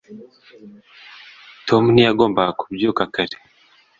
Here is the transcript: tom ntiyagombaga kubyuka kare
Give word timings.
tom 1.67 1.83
ntiyagombaga 1.93 2.53
kubyuka 2.61 3.01
kare 3.13 3.37